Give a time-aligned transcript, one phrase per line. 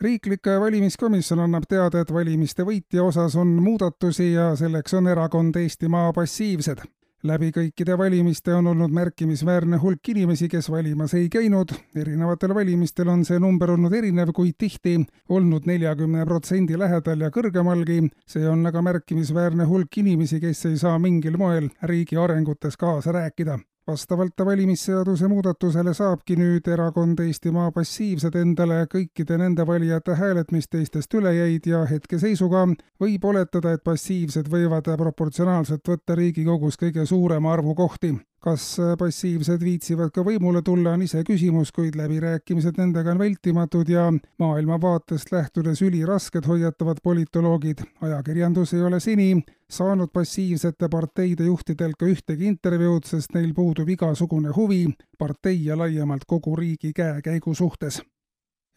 [0.00, 6.12] riiklik valimiskomisjon annab teada, et valimiste võitja osas on muudatusi ja selleks on erakond Eestimaa
[6.12, 6.82] passiivsed.
[7.22, 11.72] läbi kõikide valimiste on olnud märkimisväärne hulk inimesi, kes valimas ei käinud.
[11.96, 18.08] erinevatel valimistel on see number olnud erinev, kuid tihti olnud neljakümne protsendi lähedal ja kõrgemalgi.
[18.26, 23.58] see on aga märkimisväärne hulk inimesi, kes ei saa mingil moel riigi arengutes kaasa rääkida
[23.86, 31.14] vastavalt valimisseaduse muudatusele saabki nüüd erakond Eestimaa passiivsed endale kõikide nende valijate hääled, mis teistest
[31.14, 32.66] üle jäid ja hetkeseisuga
[33.00, 38.64] võib oletada, et passiivsed võivad proportsionaalselt võtta Riigikogus kõige suurema arvu kohti kas
[38.98, 44.06] passiivsed viitsivad ka võimule tulla, on iseküsimus, kuid läbirääkimised nendega on vältimatud ja
[44.40, 47.84] maailmavaatest lähtudes ülirasked, hoiatavad politoloogid.
[48.00, 54.56] ajakirjandus ei ole seni saanud passiivsete parteide juhtidelt ka ühtegi intervjuud, sest neil puudub igasugune
[54.56, 54.86] huvi
[55.18, 58.00] partei ja laiemalt kogu riigi käekäigu suhtes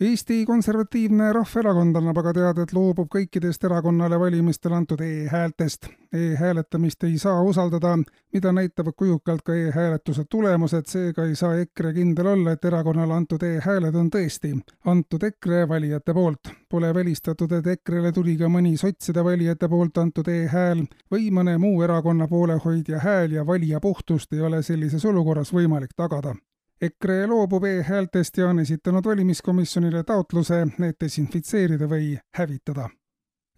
[0.01, 5.85] Eesti Konservatiivne Rahvaerakond annab aga teada, et loobub kõikidest erakonnale valimistel antud e-häältest.
[6.09, 7.91] E-hääletamist ei saa usaldada,
[8.33, 13.45] mida näitavad kujukalt ka e-hääletuse tulemused, seega ei saa EKRE kindel olla, et erakonnale antud
[13.45, 14.55] e-hääled on tõesti
[14.89, 16.49] antud EKRE valijate poolt.
[16.69, 20.81] Pole välistatud, et EKRE-le tuli ka mõni sotside valijate poolt antud e-hääl
[21.13, 26.33] või mõne muu erakonna poolehoidja hääl ja valija puhtust ei ole sellises olukorras võimalik tagada
[26.81, 32.89] EKRE loobub e-häältest ja on esitanud valimiskomisjonile taotluse need desinfitseerida või hävitada.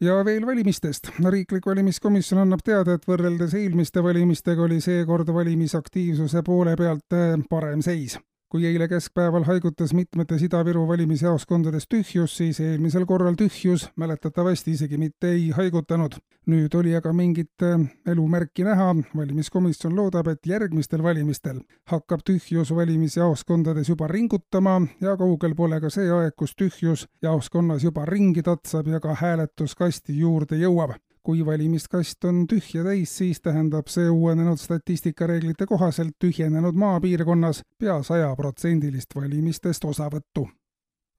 [0.02, 1.09] ja veel valimistest.
[1.30, 8.19] riiklik valimiskomisjon annab teada, et võrreldes eelmiste valimistega oli seekord valimisaktiivsuse poole pealt parem seis
[8.49, 15.31] kui eile keskpäeval haigutas mitmetes Ida-Viru valimisjaoskondades tühjus, siis eelmisel korral tühjus mäletatavasti isegi mitte
[15.31, 16.19] ei haigutanud.
[16.45, 23.89] nüüd oli aga mingit äh, elumärki näha, valimiskomisjon loodab, et järgmistel valimistel hakkab tühjus valimisjaoskondades
[23.89, 29.00] juba ringutama ja kaugel pole ka see aeg, kus tühjus jaoskonnas juba ringi tatsab ja
[29.00, 36.13] ka hääletuskasti juurde jõuab kui valimiskast on tühja täis, siis tähendab see uuenenud statistikareeglite kohaselt
[36.22, 40.47] tühjenenud maapiirkonnas pea sajaprotsendilist valimistest osavõttu.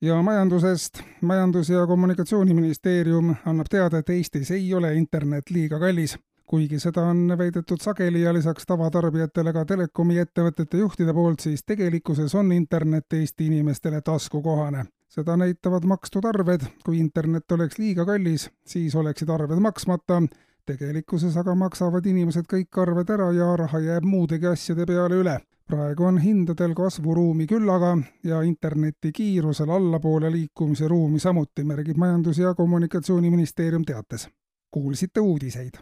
[0.00, 1.03] ja majandusest.
[1.21, 7.34] majandus- ja Kommunikatsiooniministeerium annab teada, et Eestis ei ole internet liiga kallis kuigi seda on
[7.38, 13.47] väidetud sageli ja lisaks tavatarbijatele ka telekomi ettevõtete juhtide poolt, siis tegelikkuses on internet Eesti
[13.47, 20.22] inimestele taskukohane seda näitavad makstud arved, kui internet oleks liiga kallis, siis oleksid arved maksmata,
[20.67, 25.37] tegelikkuses aga maksavad inimesed kõik arved ära ja raha jääb muudegi asjade peale üle.
[25.67, 32.55] praegu on hindadel kasvuruumi küllaga ja interneti kiirusel allapoole liikumise ruumi samuti, märgib Majandus- ja
[32.55, 34.28] Kommunikatsiooniministeerium teates.
[34.71, 35.71] kuulsite uudiseid